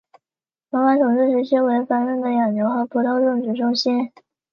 [0.71, 4.09] 罗马统治时期为繁荣的养牛和葡萄种植中心。